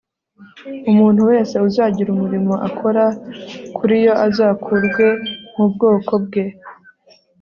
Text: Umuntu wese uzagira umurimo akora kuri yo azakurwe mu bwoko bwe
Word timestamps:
Umuntu 0.91 1.21
wese 1.29 1.55
uzagira 1.67 2.09
umurimo 2.11 2.53
akora 2.67 3.03
kuri 3.77 3.95
yo 4.05 4.13
azakurwe 4.27 5.05
mu 5.55 5.65
bwoko 5.71 6.13
bwe 6.25 6.43